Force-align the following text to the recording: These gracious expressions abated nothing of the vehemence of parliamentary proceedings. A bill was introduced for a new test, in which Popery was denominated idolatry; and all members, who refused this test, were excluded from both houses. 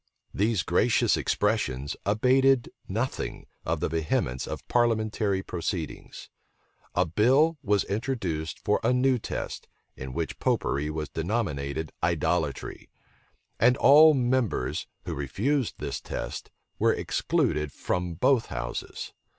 These 0.33 0.63
gracious 0.63 1.15
expressions 1.15 1.95
abated 2.07 2.71
nothing 2.87 3.45
of 3.63 3.81
the 3.81 3.87
vehemence 3.87 4.47
of 4.47 4.67
parliamentary 4.67 5.43
proceedings. 5.43 6.31
A 6.95 7.05
bill 7.05 7.59
was 7.61 7.83
introduced 7.83 8.57
for 8.57 8.79
a 8.83 8.93
new 8.93 9.19
test, 9.19 9.67
in 9.95 10.11
which 10.13 10.39
Popery 10.39 10.89
was 10.89 11.07
denominated 11.09 11.91
idolatry; 12.01 12.89
and 13.59 13.77
all 13.77 14.15
members, 14.15 14.87
who 15.05 15.13
refused 15.13 15.75
this 15.77 16.01
test, 16.01 16.49
were 16.79 16.91
excluded 16.91 17.71
from 17.71 18.15
both 18.15 18.47
houses. 18.47 19.13